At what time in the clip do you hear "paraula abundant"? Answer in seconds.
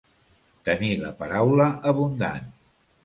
1.21-2.53